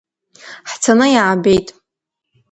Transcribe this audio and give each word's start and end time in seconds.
Ҳцаны 0.71 1.07
иаабеит. 1.11 1.67